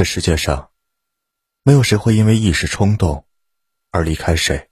[0.00, 0.70] 这世界上，
[1.62, 3.26] 没有谁会因为一时冲动
[3.90, 4.70] 而离开谁。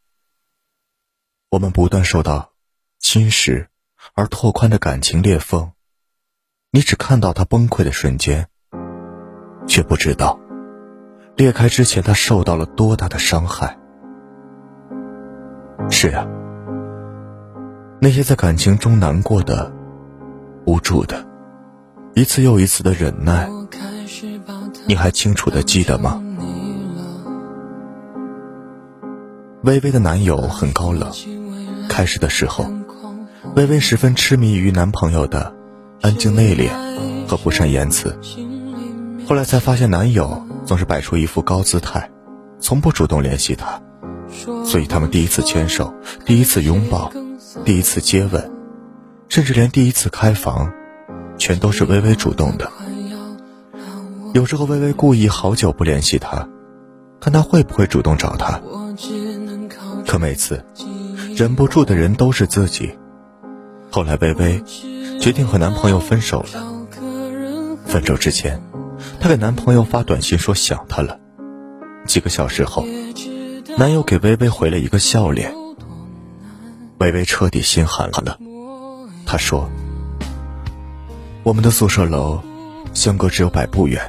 [1.50, 2.54] 我们不断受到
[2.98, 3.66] 侵蚀
[4.14, 5.72] 而拓宽的感情裂缝，
[6.70, 8.48] 你只看到他崩溃的瞬间，
[9.66, 10.40] 却不知道
[11.36, 13.78] 裂开之前他受到了多大的伤害。
[15.90, 16.26] 是啊，
[18.00, 19.70] 那些在感情中难过的、
[20.64, 21.28] 无助的，
[22.14, 23.57] 一次又一次的忍耐。
[24.86, 26.22] 你还清楚的记得吗？
[29.62, 31.10] 微微的男友很高冷，
[31.88, 32.64] 开始的时候，
[33.56, 35.52] 微微十分痴迷于男朋友的
[36.00, 36.70] 安静内敛
[37.26, 38.18] 和不善言辞。
[39.26, 42.08] 后来才发现，男友总是摆出一副高姿态，
[42.60, 43.82] 从不主动联系她，
[44.64, 45.92] 所以他们第一次牵手、
[46.24, 47.12] 第一次拥抱、
[47.64, 48.50] 第一次接吻，
[49.28, 50.72] 甚至连第一次开房，
[51.36, 52.70] 全都是微微主动的。
[54.38, 56.48] 有时候，微微故意好久不联系他，
[57.18, 58.62] 看他会不会主动找他。
[60.06, 60.64] 可每次，
[61.34, 62.96] 忍不住的人都是自己。
[63.90, 64.62] 后来，微微
[65.18, 66.72] 决定和男朋友分手了。
[67.84, 68.62] 分手之前，
[69.18, 71.18] 她给男朋友发短信说想他了。
[72.06, 72.86] 几个小时后，
[73.76, 75.52] 男友给微微回了一个笑脸。
[76.98, 78.38] 微微彻底心寒了。
[79.26, 79.68] 他说
[81.42, 82.40] ：“我们的宿舍楼
[82.94, 84.00] 相隔只有百步远。”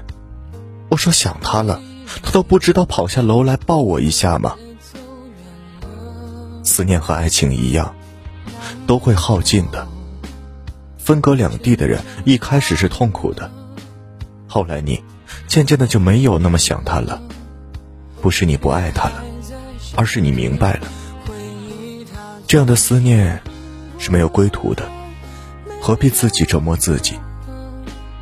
[0.90, 1.82] 我说想他了，
[2.24, 4.56] 他都不知道跑下楼来抱我一下吗？
[6.64, 7.96] 思念和爱情一样，
[8.88, 9.88] 都会耗尽的。
[10.98, 13.52] 分隔两地的人一开始是痛苦的，
[14.48, 15.04] 后来你
[15.48, 17.22] 渐渐的就没有那么想他了。
[18.22, 19.24] 不是你不爱他了，
[19.96, 20.88] 而是你明白了，
[22.48, 23.42] 这样的思念
[23.98, 24.90] 是没有归途的，
[25.82, 27.18] 何必自己折磨自己？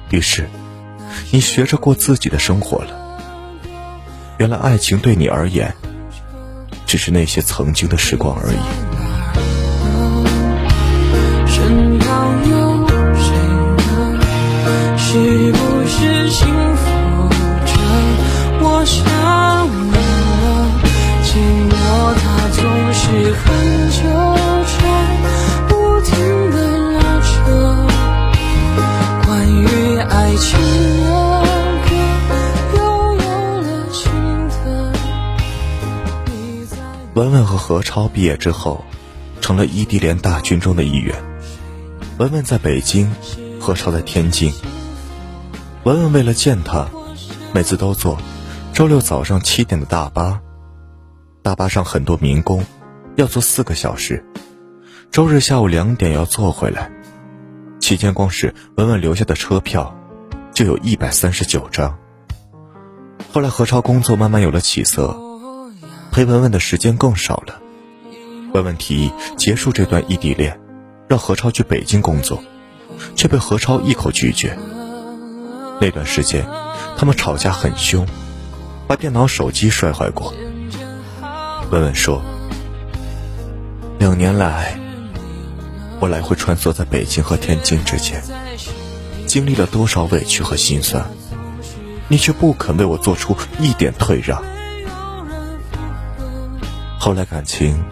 [0.10, 0.50] 于是。
[1.32, 2.92] 你学着过自己的生活了。
[4.38, 5.74] 原来爱情对你而言，
[6.86, 8.58] 只是那些曾经的时光而已。
[15.10, 16.84] 是不是幸福
[17.66, 17.72] 着？
[18.62, 19.04] 我想
[19.92, 19.98] 了，
[21.24, 21.28] 寂
[21.70, 21.74] 寞
[22.22, 22.62] 它总
[22.94, 23.02] 是
[23.34, 23.46] 很
[37.18, 38.86] 文文和何超毕业之后，
[39.42, 41.16] 成了异地恋大军中的一员。
[42.20, 43.12] 文文在北京，
[43.60, 44.54] 何超在天津。
[45.84, 46.88] 文文为了见他，
[47.56, 48.20] 每次都坐
[48.72, 50.40] 周六早上七点的大巴，
[51.42, 52.64] 大巴上很多民工，
[53.16, 54.24] 要坐四个小时。
[55.10, 56.92] 周日下午两点要坐回来，
[57.80, 59.92] 期间光是文文留下的车票，
[60.54, 61.98] 就有一百三十九张。
[63.34, 65.27] 后来何超工作慢慢有了起色。
[66.18, 67.62] 陪文文的时间更少了，
[68.52, 70.60] 文文提议结束这段异地恋，
[71.08, 72.44] 让何超去北京工作，
[73.16, 74.58] 却被何超一口拒绝。
[75.80, 76.44] 那段时间，
[76.98, 78.04] 他们吵架很凶，
[78.88, 80.34] 把电脑、手机摔坏过。
[81.70, 82.20] 文文说
[84.00, 84.80] ：“两年来，
[86.00, 88.24] 我来回穿梭在北京和天津之间，
[89.28, 91.06] 经历了多少委屈和心酸，
[92.08, 94.44] 你却不肯为我做出一点退让。”
[97.00, 97.84] 后来感情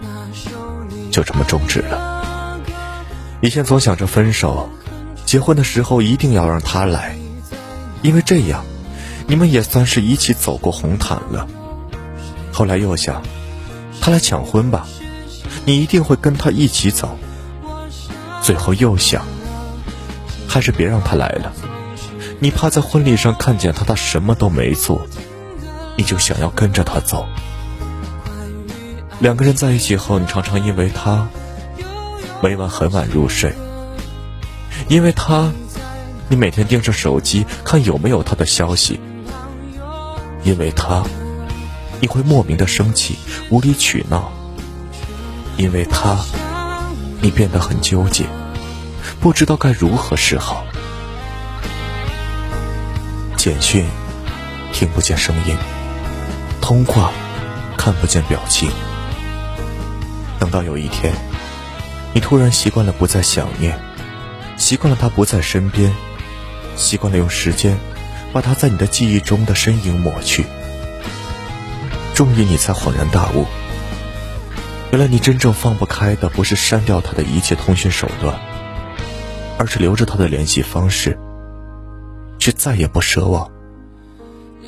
[1.12, 2.62] 就这么终止了。
[3.42, 4.70] 以前总想着分手，
[5.26, 7.16] 结婚的时候一定要让他来，
[8.02, 8.66] 因为这样，
[9.28, 11.48] 你们也算是一起走过红毯了。
[12.52, 13.22] 后来又想，
[14.02, 14.88] 他来抢婚吧，
[15.66, 17.18] 你一定会跟他一起走。
[18.42, 19.26] 最后又想，
[20.48, 21.54] 还是别让他来了，
[22.40, 25.08] 你怕在婚礼上看见他，他什么都没做，
[25.98, 27.26] 你就想要跟着他走。
[29.20, 31.28] 两个人在一起后，你常常因为他
[32.42, 33.54] 每晚很晚入睡，
[34.88, 35.52] 因为他，
[36.28, 39.00] 你每天盯着手机看有没有他的消息，
[40.44, 41.04] 因为他，
[42.02, 43.18] 你会莫名的生气、
[43.50, 44.32] 无理取闹，
[45.58, 46.18] 因为他，
[47.22, 48.26] 你变得很纠结，
[49.22, 50.66] 不知道该如何是好。
[53.38, 53.86] 简讯
[54.74, 55.56] 听不见声音，
[56.62, 57.12] 通话
[57.78, 58.70] 看不见表情。
[60.46, 61.12] 等到有一天，
[62.14, 63.80] 你突然习惯了不再想念，
[64.58, 65.92] 习惯了他不在身边，
[66.76, 67.76] 习惯了用时间
[68.32, 70.46] 把他在你的记忆中的身影抹去，
[72.14, 73.48] 终于你才恍然大悟，
[74.92, 78.40] 原来你真正放不开的不是删掉他的一切通讯手段，
[79.58, 81.18] 而是留着他的联系方式，
[82.38, 83.50] 却再也不奢望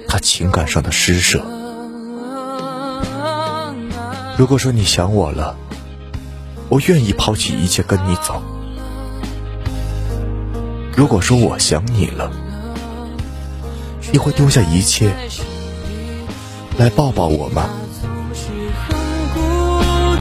[0.07, 1.45] 他情感上的施舍。
[4.39, 5.55] 如果说你想我了，
[6.69, 8.41] 我愿意抛弃一切跟你走。
[10.95, 12.31] 如果说我想你了，
[14.11, 15.13] 你会丢下一切
[16.77, 17.69] 来抱抱我吗？